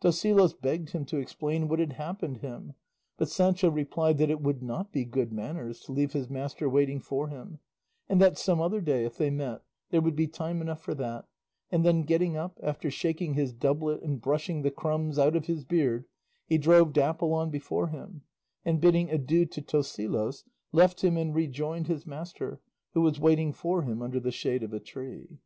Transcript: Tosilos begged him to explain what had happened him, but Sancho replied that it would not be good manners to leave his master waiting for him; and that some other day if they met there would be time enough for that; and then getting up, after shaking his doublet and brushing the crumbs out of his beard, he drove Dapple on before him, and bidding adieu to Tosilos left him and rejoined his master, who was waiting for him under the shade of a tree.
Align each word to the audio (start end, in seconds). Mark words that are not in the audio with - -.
Tosilos 0.00 0.52
begged 0.54 0.90
him 0.90 1.04
to 1.06 1.16
explain 1.16 1.66
what 1.66 1.80
had 1.80 1.94
happened 1.94 2.36
him, 2.36 2.74
but 3.16 3.28
Sancho 3.28 3.68
replied 3.68 4.16
that 4.18 4.30
it 4.30 4.40
would 4.40 4.62
not 4.62 4.92
be 4.92 5.04
good 5.04 5.32
manners 5.32 5.80
to 5.80 5.90
leave 5.90 6.12
his 6.12 6.30
master 6.30 6.68
waiting 6.68 7.00
for 7.00 7.26
him; 7.26 7.58
and 8.08 8.20
that 8.20 8.38
some 8.38 8.60
other 8.60 8.80
day 8.80 9.04
if 9.04 9.16
they 9.18 9.28
met 9.28 9.60
there 9.90 10.00
would 10.00 10.14
be 10.14 10.28
time 10.28 10.60
enough 10.60 10.80
for 10.80 10.94
that; 10.94 11.24
and 11.72 11.84
then 11.84 12.04
getting 12.04 12.36
up, 12.36 12.60
after 12.62 12.92
shaking 12.92 13.34
his 13.34 13.52
doublet 13.52 14.00
and 14.02 14.20
brushing 14.22 14.62
the 14.62 14.70
crumbs 14.70 15.18
out 15.18 15.34
of 15.34 15.46
his 15.46 15.64
beard, 15.64 16.04
he 16.46 16.58
drove 16.58 16.92
Dapple 16.92 17.34
on 17.34 17.50
before 17.50 17.88
him, 17.88 18.22
and 18.64 18.80
bidding 18.80 19.10
adieu 19.10 19.46
to 19.46 19.60
Tosilos 19.60 20.44
left 20.70 21.02
him 21.02 21.16
and 21.16 21.34
rejoined 21.34 21.88
his 21.88 22.06
master, 22.06 22.60
who 22.94 23.00
was 23.00 23.18
waiting 23.18 23.52
for 23.52 23.82
him 23.82 24.00
under 24.00 24.20
the 24.20 24.30
shade 24.30 24.62
of 24.62 24.72
a 24.72 24.78
tree. 24.78 25.38